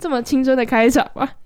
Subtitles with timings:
[0.00, 1.36] 这么青春的开场吧。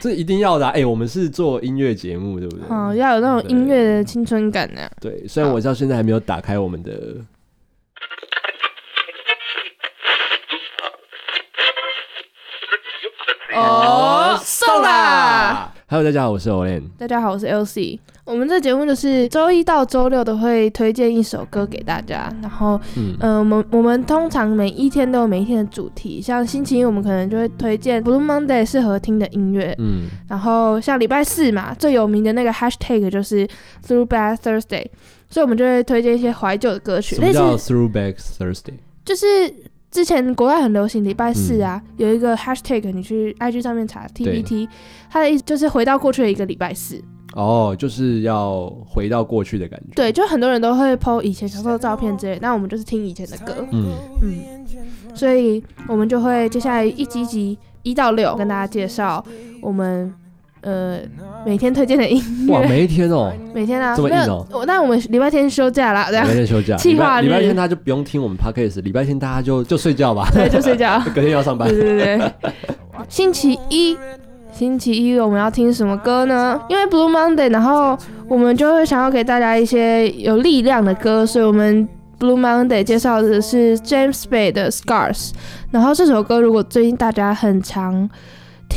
[0.00, 0.72] 这一定要的、啊。
[0.74, 2.64] 哎、我们是做音乐节目，对不对？
[2.68, 7.16] 哦，要有那种音乐的青春感呢、对，虽然我到现在还没有打开我们的。
[13.54, 14.17] 哦！
[15.90, 16.82] Hello，大家好，我是 Olen。
[16.98, 17.98] 大家好，我是 LC。
[18.26, 33.48] 我们这节目就是周一到周六都会推荐一首歌给大家，然后，嗯嗯、我们我们通常每一天都有每一天的主题，像星期一我们可能就会推荐 Blue Monday 适合听的音乐，嗯，然后像礼拜四嘛，最有名的那个 Hashtag 就是
[33.86, 34.84] Throughback Thursday，
[35.30, 38.74] 所以我们就会推荐一些怀旧的歌曲，类什么叫似 Throwback Thursday？
[39.06, 39.26] 就是
[39.90, 44.68] 之前国外很流行礼拜四啊，有一个 Hashtag，你去 IG 上面查 TBT，
[45.10, 47.02] 它的意思就是回到过去的一个礼拜四。
[47.34, 49.86] 哦，就是要回到过去的感觉。
[49.94, 54.66] 对，就很多人都会 PO 以前小时候的照片之类，那我们就是听以前的歌，嗯，嗯，
[55.14, 59.24] 所以我们就会接下来一集一集一到六跟大家介绍
[59.60, 60.12] 我们
[60.60, 60.98] 呃
[61.46, 71.80] 每天推荐的音哇，乐，每一天哦，每天啊，这么硬哦，我那我们礼拜天休假啦，这礼样拜天休假，计划日礼拜天他就不用听我们 podcast，礼拜天大家就就睡觉吧， 对，就睡觉， 隔天要上班对。
[71.80, 72.32] 对对对。
[73.08, 73.96] 星期一，
[74.52, 76.60] 星期一我们要听什么歌呢？
[76.68, 85.30] 因为 Blue Monday，然后我们就会想要给大家一些有力量的歌，所以我们 Blue Monday 介绍的是 James Bay 的 Scars。
[85.70, 88.10] 然后这首歌如果最近大家很常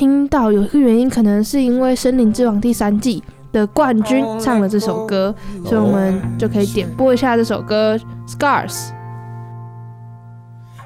[0.02, 5.32] 听到，有一个原因可能是因为《森林之王》第三季的冠军唱了这首歌，
[5.64, 7.96] 所以我们就可以点播一下这首歌
[8.28, 8.90] Scars。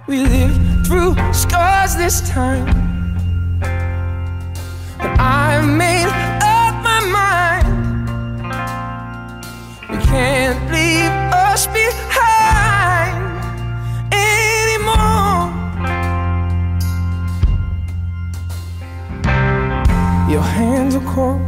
[0.05, 2.65] We lived through scars this time.
[4.99, 6.09] But I made
[6.41, 7.65] up my mind.
[9.89, 12.14] We can't leave us behind
[20.55, 21.41] hands are cold,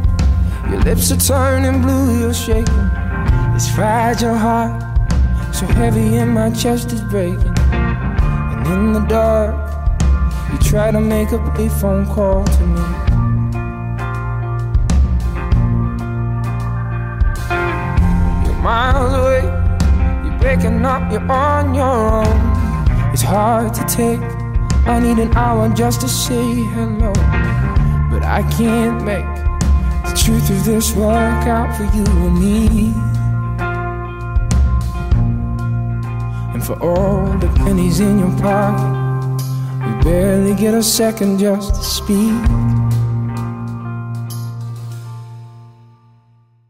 [0.70, 2.88] your lips are turning blue, you're shaking.
[3.54, 4.82] This fragile heart,
[5.54, 7.54] so heavy, and my chest is breaking.
[7.72, 9.56] And in the dark,
[10.52, 12.84] you try to make a a phone call to me.
[18.44, 19.42] You're miles away,
[20.24, 22.38] you're breaking up, you're on your own.
[23.14, 24.20] It's hard to take.
[24.86, 27.12] I need an hour just to say hello.
[28.10, 29.24] But I can't make
[30.04, 32.92] the truth of this work out for you and me.
[36.54, 39.42] And for all the pennies in your pocket,
[39.84, 42.32] we barely get a second just to speak.